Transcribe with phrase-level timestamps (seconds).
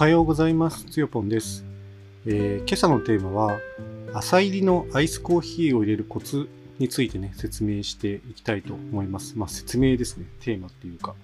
[0.00, 0.86] はようございます。
[0.86, 1.62] つよぽんです、
[2.24, 3.58] えー今朝のテーマは、
[4.14, 9.36] 朝入りのアイスコーヒーを入れるコツについてね、説明していきたいと思います。
[9.36, 10.24] まあ、説明ですね。
[10.40, 11.14] テーマっていうか。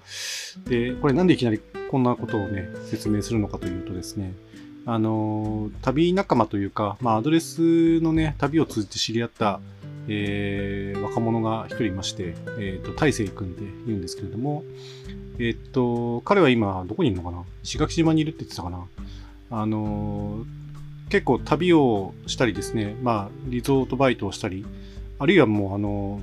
[0.69, 1.61] で、これなんでいきなり
[1.91, 4.35] こんなことをね、説明するのかというとですね、
[4.85, 9.59] あのー旅仲間というか、まあ、アドレスのね、旅を通じて知り合った、
[10.09, 14.65] えー若者が一人いまして、えっ、と、大成君で言うんですけれども、
[15.39, 17.45] えっと、彼は今、どこにいるのかな？
[17.63, 18.87] 石垣島にいるって言ってたかな？
[19.51, 20.45] あのー
[21.09, 24.67] 結構旅をしたりですね、まあ、リゾートバイトをしたり、
[25.21, 26.21] あるいはもう、あの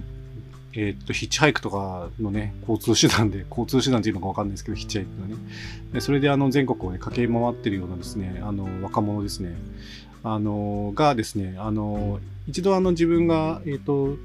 [0.74, 5.28] えっと、ヒッチハイクとかのね、交通手段で、交通手段っていうのかわかんないですけど、ヒッチハイクが
[5.94, 6.02] ね。
[6.02, 9.56] それで、あの、全国をね、駆け回ってるようなですね、あの、若者ですね。
[10.24, 14.18] あのがですね、あの一度あの、自分が、えっと、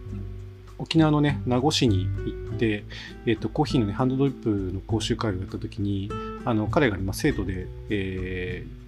[0.79, 2.85] 沖縄のね、名護市に行って、
[3.27, 6.11] えっ、と、コーヒーのね、ハンドドリップの講習会をやった時に、
[6.45, 8.79] あの、彼がね、まあ、生徒で、えー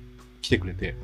[0.41, 0.95] 来てくれて、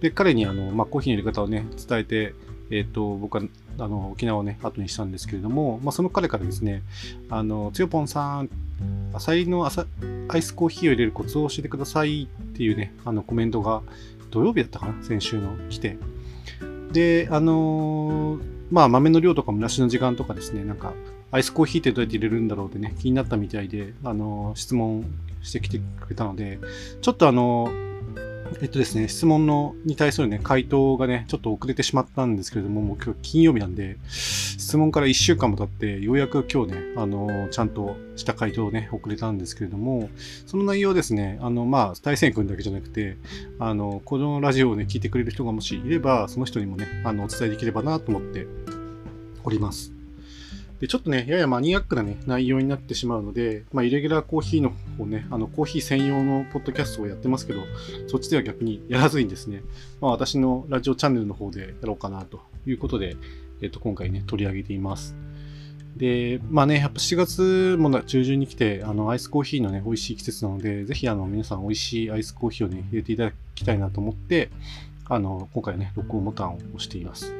[0.00, 2.34] で、彼にあの、まあ、コーヒーの入れ方をね、伝えて、
[2.70, 3.42] えっ、と、僕は、
[3.78, 6.82] あの、沖縄をね、後にしたんですけれども、まあ、その彼からですね、
[7.28, 8.48] あの、つよぽんさん、
[9.12, 13.82] 朝入りのアイスコーヒーを入れるコツを教えてくださいっていうね、あの、コメントが、
[14.30, 15.02] 土曜日だったかな？
[15.02, 15.98] 先週の来て。
[16.92, 20.92] で、あのーまあ、豆の量とかもなしの時間とかですね、なんか、
[21.32, 25.04] アイスコーヒーってどうやって入れるんだろうってね、気になったみたいで、あのー質問
[25.42, 26.58] してきてくれたので、
[27.00, 27.89] ちょっとあのー
[28.60, 40.10] えっとですね、質問のに対するね、回答がね、ちょっと遅れてしまったんですけれども、もう今日金曜日なんで、質問から1週間も経って、ようやく今日ね、あのちゃんとした回答をね、遅れたんですけれども、
[40.46, 43.16] その内容ですね、あの、まあ、大戦君だけじゃなくて、
[43.58, 48.46] あの、このラジオをね、聞いてくれる人がもしいれば、その人にもね、あの、お伝えできればなと思って
[49.44, 49.99] おります。
[50.80, 57.60] で、ちょっとね、ややマニアックなね、内容になってしまうので、まあ、イレギュラーコーヒーの方ね、あの、コーヒー専用のポッドキャストをやってますけど、
[58.08, 59.62] そっちでは逆にやらずにですね、
[60.00, 63.16] まあ、私のラジオチャンネルの方でやろうかなということで、
[63.60, 65.14] えっと、今回ね、取り上げています。
[65.96, 74.48] で、まあね、やっぱ7月も中旬に来て、あの、アイスコーヒーのね、美味しい季節なので、ぜひ、あの、皆さん美味しいアイスコーヒーをね、入れていただきたいなと思って、
[75.06, 77.34] あの、今回ね、録音ボタンを押しています。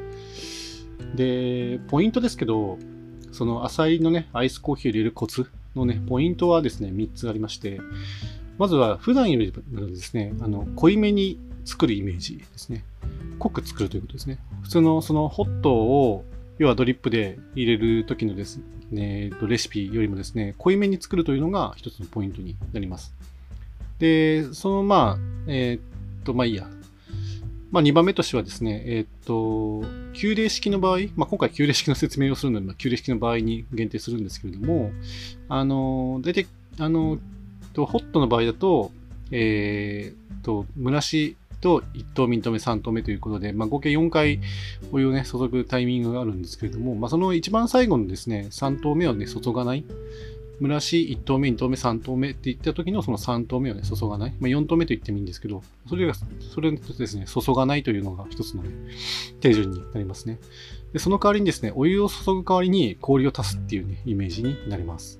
[1.15, 2.77] で、ポイントですけど、
[3.31, 7.79] その浅いのね、アイスコーヒーを入れるコツのね、ポイントはですね、3つありまして、
[8.57, 12.83] まずは普段よりもですね、あの、濃いめに作るイメージですね。
[13.39, 14.37] 濃く作るということですね。
[14.61, 16.25] 普通のそのホットを、
[16.59, 18.59] 要はドリップで入れる時のです
[18.91, 23.13] ね、レシピよりもですね、濃いめに作るというのが一つのポイントになります。
[23.99, 26.69] で、そのまあ、えーっと、まあいいや。
[27.71, 34.91] まあ2番目としてはですね、えーっと、急冷式の場合、まあ今回急冷式の説明をするので、まあ、急冷式の場合に限定するんですけれども、
[35.47, 36.47] あの、大体、
[36.79, 37.17] あの、
[37.73, 38.91] とホットの場合だと、
[39.31, 44.39] えーっと、蒸らしと1等目、2等目、3等目ということで、まあ、合計4回
[44.91, 49.85] お湯をね、注ぐタイミングがあるんですけれども、まあ、その一番最後のですね、3等目をね、注がない。
[50.61, 54.35] 蒸らし1等目、2等目、3等目って言った時のその3等目をね、注がない。
[54.39, 58.69] まあ、4等目と言ってもいいんですけど、それが、それとですね、注がないというのが一つのね、
[59.39, 60.39] 手順になりますね。
[60.93, 65.19] で、その代わりにですね、お湯を注ぐ代わりに氷を足すっていうね、イメージになります。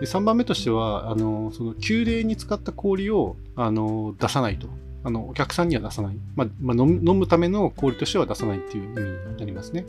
[0.00, 4.68] で3番目としては、あの、その、急冷に使った氷を、あの、出さないと。
[5.04, 6.16] あの、お客さんには出さない。
[6.36, 9.84] まあ、まあ、飲むための氷としては出さないっていう意味になりますね。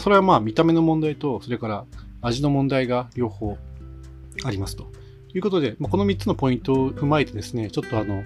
[0.00, 1.84] それはまあ、見た目の問題と、それから
[2.22, 3.58] 味の問題が両方
[4.42, 4.90] ありますと。
[5.34, 8.22] いうことで、まあ、この3つのポイントを踏まえてですね、ちょっとあの、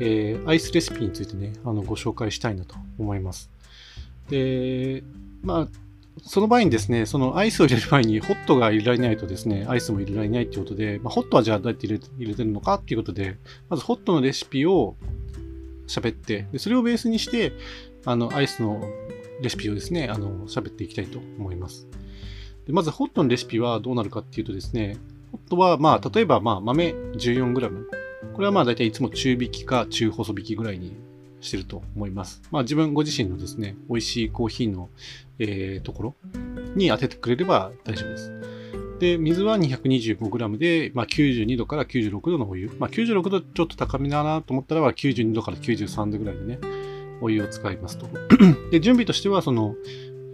[0.00, 3.50] えーアイスレシピについてね、あの、ご紹介したいなと思います。
[4.28, 5.02] で、
[5.42, 5.68] まあ、
[6.22, 13.36] その場合にですね、そのアイスを入れる前にホットが入れられないとですね、アイスも入れられないということで、まあ、ホットはじゃあどうやって入れ入れてるのかっていうことで、
[13.68, 14.96] まずホットのレシピを
[15.88, 17.52] 喋って、でそれをベースにして、
[18.04, 18.80] あの、アイスの
[19.42, 21.88] レシピをですね、あの、喋っていきたいと思います。
[22.66, 24.96] でまず、ホットのレシピはどうなるかっていうとですね、
[25.34, 27.86] ホットは、まあ、例えば、まあ、豆 14g。
[28.34, 30.96] これはまあ、大体いつも中引きか中細引きぐらいに
[31.40, 32.40] してると思います。
[32.52, 34.90] まあ、自分ご自身のですね、美味しいコーヒーの、
[35.40, 36.14] えーところ
[36.76, 38.32] に当ててくれれば大丈夫です。
[39.00, 42.70] で、水は 225g で、まあ、92度から96度のお湯。
[42.78, 46.60] まあ、96度ちょっと高めだなと思ったらば、92度から93度ぐらいでね、
[47.20, 48.06] お湯を使いますと。
[48.70, 49.74] で、準備としては、その、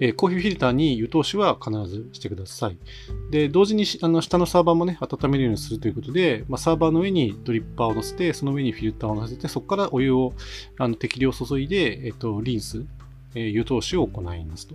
[0.01, 2.79] えコーヒーフィルターに湯通しは必ずしてください。
[3.31, 10.33] で、同時にあの下のサーバーもね、温めるようにするということで、まあ、サーバーの上にドリッパーを乗せて、その上にフィルターを乗せて、そこからお湯を
[10.79, 12.85] あの適量注いで、えっと、リンス、
[13.35, 14.75] え湯通しを行いますと。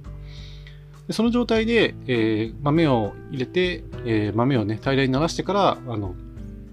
[1.07, 6.15] でその状態で、えー豆を入れて、えー豆をね、平らにならしてから、あの、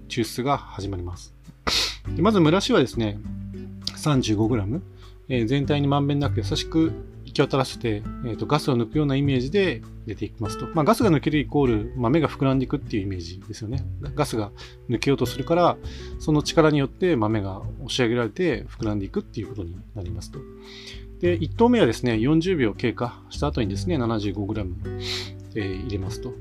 [0.09, 1.33] 抽出が始まります。
[2.15, 3.17] でまず蒸らしはですね、
[3.95, 4.81] 35g、
[5.29, 6.91] え、全体にまんべんなく優しく
[7.33, 10.67] 行き渡らせて、えーと、ガスを抜くようなイメージで入れていきますと。
[10.75, 13.83] まあ、ガスが抜けるイコール豆が膨らんでいくっていうイメージですよね。
[14.13, 14.51] ガスが
[14.87, 15.77] 抜けようとするから、
[16.19, 20.39] その力によって豆が押し上げられて膨らんでいくっていうことになりますと。
[21.21, 24.71] で、1投目はですね、40秒経過した後にですね、75g、
[25.55, 26.33] えー、入れますと。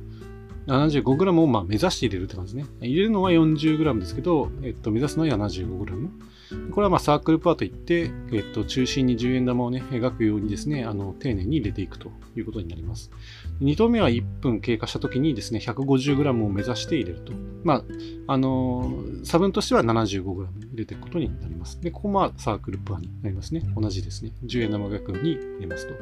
[0.66, 2.72] 75g をまあ目指して入れるって感じですね。
[2.82, 6.08] 入れるのは 40g ですけど、えっと、目指すのは 75g。
[6.70, 13.10] これはまサークルパーといって、えっと、中心に10円玉をね、描くようにですね、あの、丁寧に入れていくということになります。
[13.60, 17.32] 2投目は1分経過した時にですね、150g を目指して入れると。
[17.64, 17.84] まあ、
[18.26, 21.80] あの差分としては 75g 入れていくことになります。
[21.80, 23.62] で、ここもサークルパーになりますね。
[23.76, 24.32] 同じですね。
[24.44, 25.94] 10円玉描くように入れますと。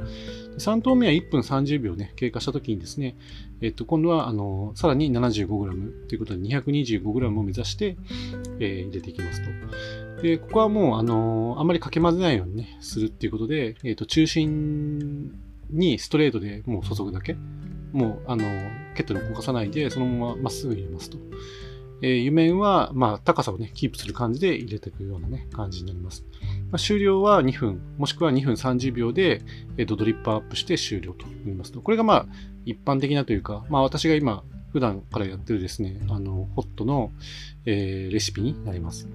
[0.58, 3.16] 3投目は1分30秒ね、経過した時にですね、
[3.60, 7.96] えっと、今度は、あのさらに 75g ということで 225g を目指して、
[8.58, 9.50] えー、入れていきますと。
[10.22, 15.32] で、ここはもう、あのー、あんまりかけ混ぜないようにね、するっていうことで、えっ、ー、と、中心
[15.70, 17.36] にストレートでもう注ぐだけ。
[17.92, 21.18] もう、あのー、ケットルを動かさないで、そのまままっすぐ入れますと。
[22.02, 26.24] えー、湯面は、まあ、高さをね、キープする感じで入れていくようなね、感じになります。
[26.70, 29.42] まあ、終了は2分、もしくは2分30秒で、
[29.76, 31.82] えっ、と、ドリップアップして終了となりますと。
[31.82, 32.26] これがまあ、
[32.64, 37.12] 一般的なというか、まあ、私が今、普段からやってるですね、あの、ホットの、
[37.66, 39.08] えー、レシピになります。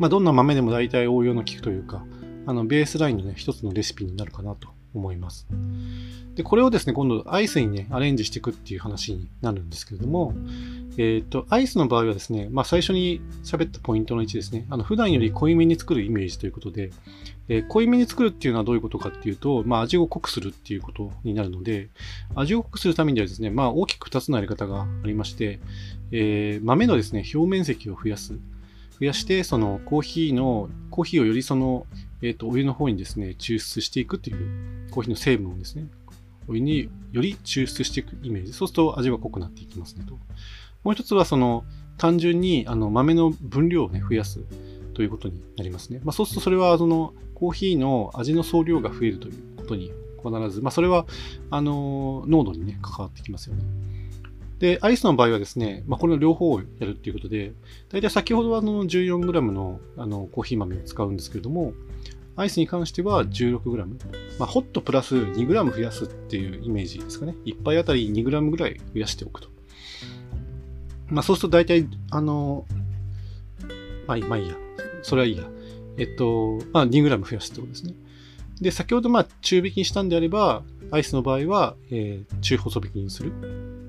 [0.00, 2.02] まあ、どんな豆でも大体応用の効くというか、
[2.46, 5.46] あの、ベースラインのね、一つのレシピになるかなと思います。
[6.36, 10.32] で、これをですね、今度アイスにね、アレンジしていくっていう話になるんですけれども、
[10.96, 16.92] えっ、ー、と、アイスの場合はですね、まあ最初に喋ったポイントの1ですね、あの、普段より濃いめに作るイメージということで、
[17.48, 21.90] えー、濃いめに作るっていうのはどういうことかっていうと、まあ味を濃くするっていうことになるので、
[22.34, 25.60] 味を濃くするためにはですね、まあ大きく2つのやり方がありまして、
[26.10, 28.38] えー、豆のですね、表面積を増やす。
[29.00, 31.86] 増やして、そのコーヒーの、コーヒーをよりその、
[32.20, 35.86] えっ、ー、と、お湯の方にですね、抽出していくという、コーヒーの成分をですね、
[36.46, 38.52] お湯により抽出していくイメージ。
[38.52, 40.18] そうすると味が濃くなっていきますねと。
[40.84, 41.64] もう一つは、その、
[41.96, 44.40] 単純にあの豆の分量をね、増やす
[44.92, 46.00] ということになりますね。
[46.04, 49.90] まあ、そうするとそれは、その、コーヒーの味の総量が増えるということに
[50.22, 51.06] 必ず、まあ、それは、
[51.50, 53.64] あの、濃度にね、関わってきますよね。
[54.60, 57.52] で、アイスの場合はですね、まあ、これの両方をやるっていうことで、
[57.88, 61.72] 大体先ほどはの 14g のあのコーヒー豆を使うんですけれども、
[62.36, 63.86] アイスに関しては 16g。
[64.38, 67.34] まあ、ホットプラス 2g 増やすっていうイメージですかね。
[67.46, 69.48] 1杯あたり 2g ぐらい増やしておくと。
[71.08, 72.66] まあ、そうすると大体、あの、
[74.06, 74.54] まあ、まあいいや。
[75.02, 75.44] それはいいや。
[75.96, 77.94] えっと、まあ、2g 増やすってことですね。
[78.60, 83.79] で、先ほどまあ中引きにしたんであれば、アイスの場合は、えー、中細引きにする。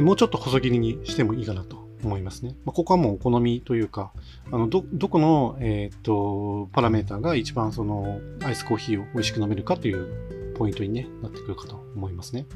[0.00, 2.56] もうちょっと細切りにしてもいいかなと思いますね。
[2.64, 4.12] まあ、ここはもうお好みというか、
[4.50, 12.46] あのど、どこの、えー、っと、パラメータが一番その、アイスコーヒーを美味しく飲めるかというポイントに、ね、なってくるかと思いますね。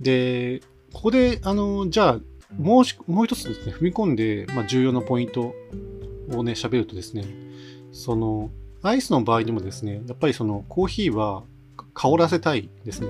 [0.00, 0.62] で、
[0.92, 2.20] ここで、あの、じゃあ、
[2.58, 5.54] もうもう一つですね、踏み込んで、まあ、重要なポイント
[6.30, 7.24] をね、喋るとですね、
[7.92, 8.50] その、
[8.82, 11.44] アイスの場合にもですね、やっぱりそのコーヒーは
[11.94, 13.08] 香らせたいですね。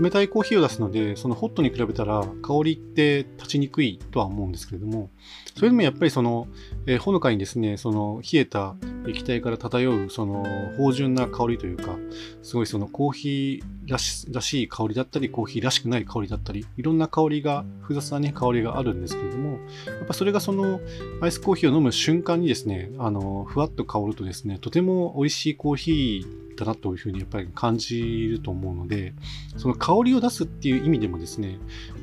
[0.00, 5.10] 冷たいコーヒーを出すので、そのホットに比べたら香りって立ちにくいとは思うんですけれども、
[5.56, 6.46] それでもやっぱりその、
[6.86, 10.44] えー、ほのかにですね、その冷えた液体から漂うその
[10.78, 11.96] 芳醇な香りというか、
[12.42, 20.80] すごいそのコーヒーらしらしい香りだったり、コーヒーらしくない香りだったり、いろんな香りが、複雑なね、香りがあるんですけれども、やっぱそれがその
[21.20, 29.14] アイスコーヒーを飲む瞬間にですね、あの、ふわっと香るとですね、とても美味しいコーヒーだなというふうにやっぱり感じると思うので、
[29.56, 31.58] その香りを出すっていう意味でもですね、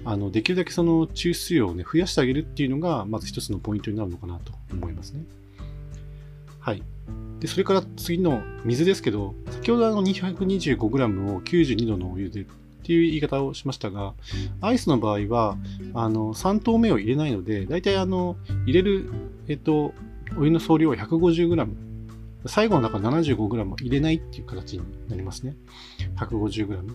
[0.06, 5.24] あの、できるだけその抽出量をね、増やしてあげるっていうのが、まず一つのポイントになるのかなと思いますね。
[6.70, 6.84] はい。
[7.40, 12.46] で、それから次の水ですけど、先ほどあの 225g を92度のお湯でっ
[12.84, 14.14] ていう言い方をしましたが、
[14.62, 15.58] アイスの場合は、
[15.96, 18.36] あの、3投目を入れないので、だいたいあの、
[18.68, 19.10] 入れる、
[19.48, 19.94] えっと、
[20.38, 21.68] お湯の総量は 150g。
[22.46, 25.56] 最後の中 75g 入れないっていう形になりますね。
[26.18, 26.94] 150g。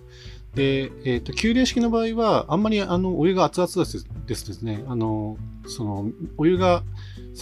[0.54, 3.84] で、えっ、と、急冷式の場合は、あんまりあの、お湯が熱々
[4.26, 6.84] ですですね、あの、その、お湯が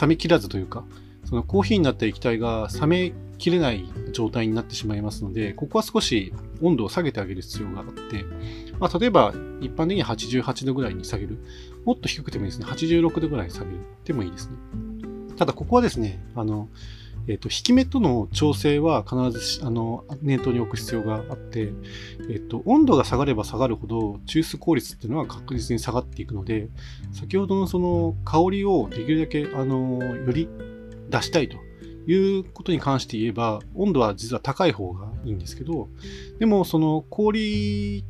[0.00, 0.84] 冷め切らずというか、
[1.32, 8.26] そのコーヒーになった液体が冷めきれない状態になってしまいますので、ここは少し温度を下げてあげる必要があって、
[8.78, 11.38] まあ、例えば一般的に88度ぐらいに下げる。
[11.86, 12.66] もっと低くてもいいですね。
[12.66, 13.78] 86度ぐらい下げる。
[14.04, 14.56] でもいいですね。
[15.38, 16.68] ただここはですね、あの、
[17.28, 21.72] えっ、と、引き目との調整は必ずあの念頭に置く必要があって、
[22.28, 26.68] えっ、と、温度が下がれば下がるほど抽出効率っていうのは確実に下がっていくので、
[27.12, 30.46] 先ほどのその香りをできるだけあのより
[31.10, 31.56] 出したいと
[32.06, 35.88] いうことに関して言えば、温度は実は高い方がいいんですけど、
[36.38, 38.04] でもその氷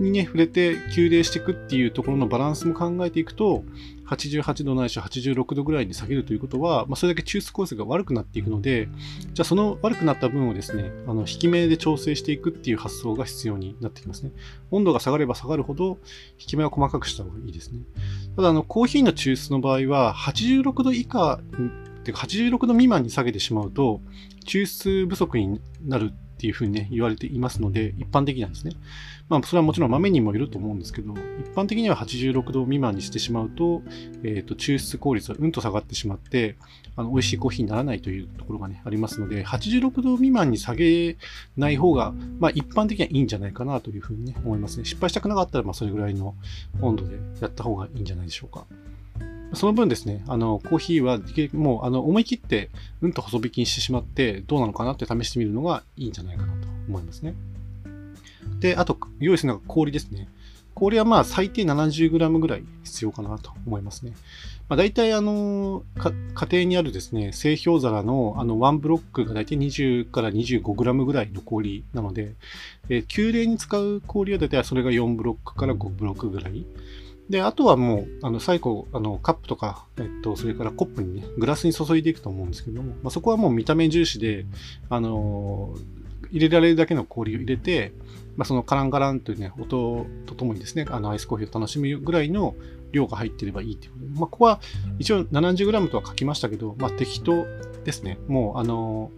[0.00, 3.64] にね、触れて急冷していくっていうところのバランスも考えていくと、
[4.06, 8.88] 88度ないし86度ぐらいに下げるということは、まあ、それだけ抽出構成が悪くなっていくので、
[9.32, 14.32] じゃあその悪くなった分をですね、あの引き目で調整していくっていう発想が必要になってきますね。
[14.70, 15.98] 温度が下がれば下がるほど、
[16.38, 17.80] 引き目は細かくした方がいいですね。
[18.36, 21.40] ただ、あの、コーヒーの抽出の場合は、86度以下、
[22.04, 24.00] ってか86度未満に下げてしまうと、
[24.46, 28.72] 抽出不足になるっていうふうにね、言われていますので、一般的なんですね。
[29.30, 33.82] まあ、それはもちろん豆にもよると思うんですけど、一般的には86度未満にしてしまうと、
[34.22, 36.56] えっ、ー、と、抽出効率はうんと下がってしまって、
[36.96, 41.16] あの、美味しいコーヒーにならないというところがね、ありますので、86度未満に下げ
[41.56, 44.84] ない方が、まあ、一般的にはいいんじゃないかなというふうにね、思いますね。
[44.84, 46.34] 失敗したくなかったら、まあ、それぐらいの
[46.82, 48.66] 温度でやった方がいいんじゃないでしょうか。
[49.54, 51.20] その分ですね、あの、コーヒーは、
[51.52, 52.70] もう、あの、思い切って、
[53.00, 57.34] うんと細引きにしてしまって、どうなのかなって試してみるのがいいんじゃないかなと思いますね。
[58.60, 60.28] で、あと、用意するのが氷ですね。
[60.74, 64.12] 氷はまあ最低 70g ぐらい必要かなと思いますね。
[64.68, 66.12] まあ、大体あの家
[66.50, 72.32] 庭にあるですね、製氷皿のあの1ブロックが大体20から 25g ぐらいの氷なので、
[72.88, 76.66] えー、急冷に使う氷は大体それが4ブロックから5ブロックぐらい。
[77.28, 84.44] で、あとはもう、あの、最後、あの、カップとか、えっと、それからコップにね、グラスに注いでいくと思うんですけども、まあ、そこはもう見た目重視で、
[84.90, 85.74] あの
[86.30, 87.92] 入れられるだけの氷を入れて、
[88.36, 92.54] まあ、そのカランカランというね、音とともにですね、あの、アイスコーヒーを楽しむぐらいの
[92.92, 94.60] 量が入っていればいいっていうことで、まあ、ここは
[94.98, 97.44] 一応 70g とは書きましたけど、まあ、適当
[97.84, 98.18] ですね。
[98.26, 99.10] もう、あの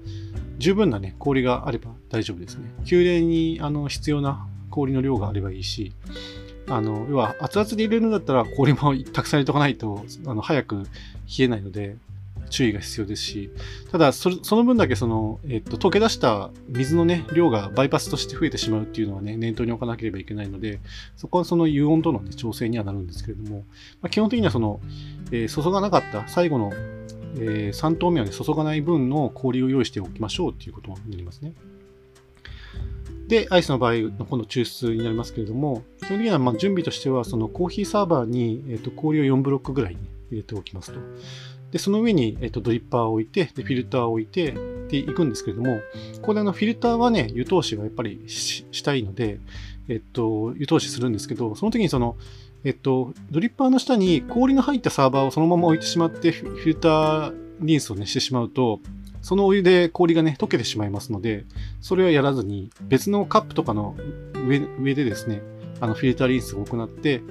[0.59, 2.71] 十分なね、氷があれば大丈夫ですね。
[2.85, 5.93] 急冷に、あの、必要な氷の量があればいいし、
[6.69, 10.85] あの、要は熱々で入れるんだったら氷もたくさん入れとかないと、あの、早く
[11.39, 11.97] 冷えないので、
[12.51, 13.51] 注意が必要ですし、
[13.91, 20.81] ただそ、その分だけその、えっと、溶け出した水のね、量がバイパスとして増えてしまうっていうのはね、念頭に置かなければいけないので、
[21.17, 23.65] そこはその油温との、ね、調整にはなるんですけれども、
[24.01, 24.81] まあ、基本的にはその、
[25.31, 31.53] えー、注がなかった最後の、えー、3投目はね、注がない分の氷を用意しておきましょうっていうことになりますね。
[33.29, 39.97] で、アイスの場合の今度抽出になりますけれども、基本的にはま準備としては、そのコーヒーサーバーに、えー、と氷を4ブロックぐらい
[40.31, 41.01] 入れておきますと。
[41.73, 44.55] で、その上に、えー、とドリッパーを置いて、で、フィルターを置いて、
[44.89, 45.81] で、いくんですけれども、
[46.17, 49.41] ここであのフィルターはね、湯通しがやっぱりしたいので、
[49.89, 52.17] えっ、と、湯通しするんですけど、その時にその、
[52.65, 58.81] えっと、ドリッパーの下に氷の入ったサーバーをそのまま置いてしまって、フィルターリンスをね、してしまうと、
[59.23, 61.45] そのお湯で氷がね、溶けてしまいますので、
[61.81, 63.97] それはやらずに、別のカップとかの
[64.47, 65.43] 上上でですね、
[65.81, 67.23] あのフィルターリンスを行って、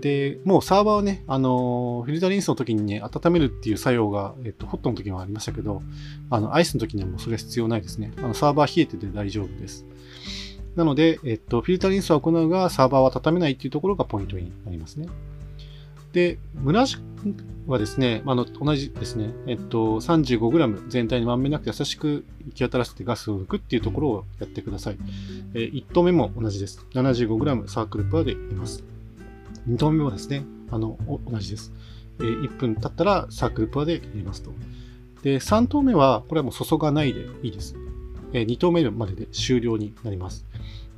[0.00, 5.82] で、もうサーバーをね、あの、フィルターリンスの時にね、温めるっていう作用が、えっと、ホットの時もありましたけど、
[6.30, 8.12] あの、アイスの時にはもうそれは必要ないですね。
[8.18, 9.84] あの、サーバー冷えてて大丈夫です。
[10.76, 15.08] なので、えっと、フィルターリンスを行うが、サーバーは温めないっていうところがポイントになりますね。
[16.12, 16.98] で、蒸し
[17.66, 24.98] はですね、あの、同じですね、えっと、35g 全体にまんべんなく優しく行き渡らせてガスを抜くっていうところをやってください。
[25.54, 26.86] えー、1投目も同じです。
[26.94, 28.84] 75g サークルパーで入れます。
[29.68, 31.72] 2投目もですね、あの、同じです。
[32.20, 34.52] えー、1分経ったらサークルパーで入れますと。
[35.22, 37.76] で、3投目は、これはもう注がないでいいです。
[38.32, 40.46] えー、2投目までで終了になります。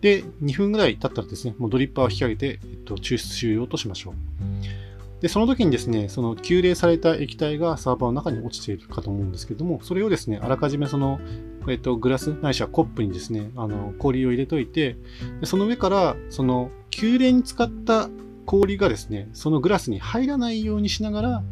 [0.01, 4.90] で、2分ぐらい経ったらですね、もうドリッパーを引き上げて、えっと、抽出終了としましょう。
[5.21, 11.21] で、その時にですね、その急冷された液体がサーバーの中に落ちているかと思うんですけども、それをですね、あらかじめその、
[11.69, 14.97] えっと、グラスないしはコップにですね、あの、氷を入れといて、
[15.41, 18.09] でその上から、その、急冷に使った
[18.47, 21.43] 氷がですね、そのグラスに入らないようにしながら、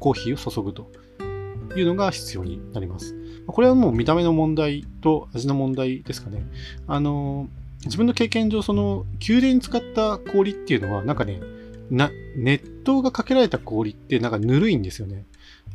[0.00, 0.90] コーヒーを注ぐと
[1.76, 3.14] いうのが必要になります。
[3.46, 6.44] これはもう見た目の問題と味の問題ですかね。
[6.88, 7.48] あの、
[7.84, 11.40] 自分の経験上、その、急冷に使った氷っていうのは、なんかね、
[11.90, 15.24] な、熱湯がかけられた氷ってなんかぬるいんですよね。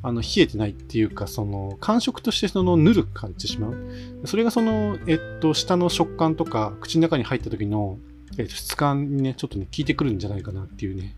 [0.01, 3.77] あの、冷えてないっていうか、その、感触としてその、ぬるく感じてしまう。
[4.25, 7.97] それがその、えっと、下の食感とか、口の中に入った時の、
[8.37, 11.15] えっと、質感にね、ちょっとね、効いてくるんじゃないかなっていうね、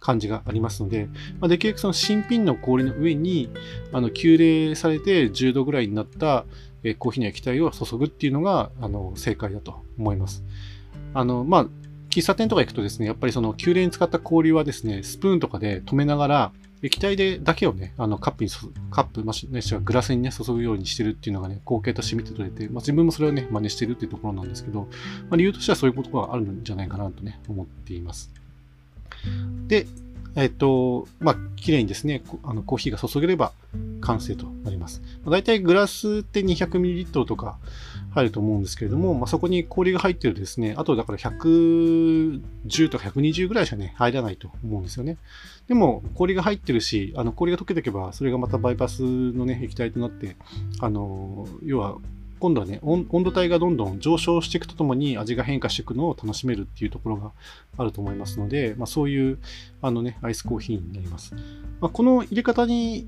[0.00, 1.08] 感じがありますので、
[1.40, 3.50] まあ、できるだけその新品の氷の上に、
[3.92, 6.46] あの、急冷されて10度ぐらいになった、
[6.82, 10.44] えコーヒーの液体を注ぐっていうのが、あの、正解だと思います。
[11.14, 11.66] あの、まあ、
[12.14, 16.52] 喫茶店とか行くとですね、やっぱりその宮殿に使った氷はですね、スプーンとかで止めながら、
[16.82, 18.50] 液体でだけをね、あのカップに、
[18.90, 24.88] カップ、ましくはグラスにね、注ぐようにしてるっていうのがね、光景として見て取れて、まあ、自分もそれをね、真似してるっていうところなんですけど、ま
[25.30, 28.30] あ、理由としてはそういうことがあるんじゃないかなとね、思っています。
[29.66, 29.86] で、
[30.36, 33.52] えっと、まあ、綺麗にですね、あのコーヒーが注げれば
[34.00, 35.00] 完成となります。
[35.24, 37.58] まあ、大体グラスって 200ml とか
[38.10, 45.18] 入ると思うんですけれども、まあ、そこに氷が入ってるとですね、あとだから110とか120ぐらいしかね、入らないと思うんですよね。
[45.68, 50.36] でも、氷が入ってるし、あの氷が溶けていけば、それがまたバイパスのね、液体となって、
[50.80, 51.96] あの、要は
[52.44, 57.32] 今度はね、温度帯がどんどん上昇していくとともに味が変化していくのを楽しめるっていうところが
[57.78, 59.38] あると思いますので、まあ、そういう
[59.80, 61.34] あのね、アイスコーヒーになります。
[61.80, 63.06] まあ、この入れ方に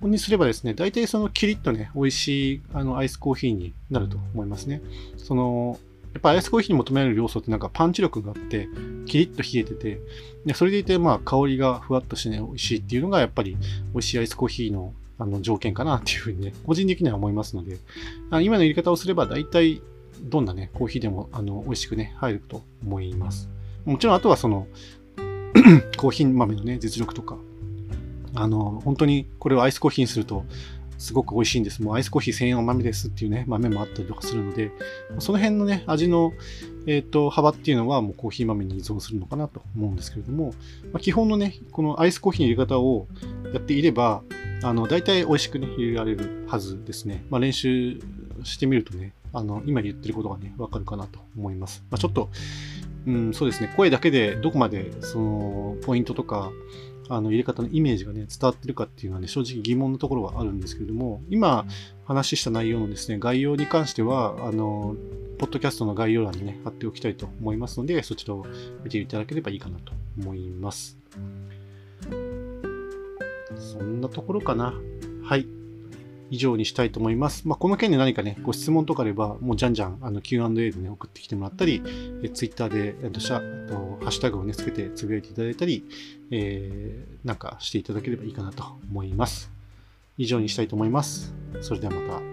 [0.00, 4.80] にすればですね、大体そのキリッとね、美味しいあのアイスコーヒーになると思いますね。
[5.18, 5.78] その、
[6.14, 8.68] やっぱアイスコーヒーに求められる要素ってなんかパンチ力があって、
[9.04, 10.00] キリッと冷えてて、
[10.46, 13.58] でそれでいてまあ香りがふわっとしてね、美味しいっていうのがやっぱり
[13.92, 17.78] 美味しいアイスコーヒーのあの条件かなっていうふうにね、個人的には思いますので、
[18.30, 19.80] あ今の入れ方をすれば大体
[20.20, 23.48] どんなね、コーヒーでもあの美味しくね、入ると思います。
[23.84, 24.66] もちろんあとはその
[25.96, 27.36] コーヒー豆のね、実力とか、
[28.34, 30.44] あの、本当にこれをアイスコーヒーにすると、
[30.98, 31.82] すごく美味しいんです。
[31.82, 34.70] もうアイスコーヒー専用豆ですっていうね、豆もあったりとかするので、
[35.18, 36.32] その辺のね、味の、
[36.86, 40.54] えーと、幅っていうのはもうコーヒー豆に依存するのかなと思うんですけれども、
[40.92, 43.08] まあ、基本のね、このアイスコーヒーの入れ方を
[43.52, 44.22] やっていれば、
[44.62, 47.24] あの、大体美味しくね、入れられるはずですね。
[47.30, 48.00] まあ、練習
[48.44, 51.84] してみるとね、あの、今言ってることがね、わかるかなと思います。
[51.90, 52.28] まあ、ちょっと、
[53.06, 56.52] うん、そうですね、声だけでどこまで、その、ポイントとか、
[57.08, 61.66] あの入れ方のイメージがね、伝わってるかっていうのはね、正直疑問のところはあるんですけれども、今
[62.06, 64.96] 話した内容のですね、概要に関しては、あの、
[65.38, 68.46] ポッドキャストの概要欄にね、貼っておきたいと思いますので、そちらを
[68.84, 71.01] 見ていただければいいかなと思います。
[73.62, 74.74] そんなところかな。
[75.24, 75.46] はい。
[76.30, 77.46] 以上にしたいと思います。
[77.46, 81.82] まあ、この件で何かね、ご質問とかあれば、もうじゃんじゃんあの Q&A でね、送ってきてもらったり、
[82.22, 85.84] え Twitter で、えっと、シャとハッシュタグをね、つけてつぶやいていただいたり、
[86.30, 89.50] えー、なんかしていただければいいかなと思います。
[90.16, 91.34] 以上にしたいと思います。
[91.60, 92.31] それではまた。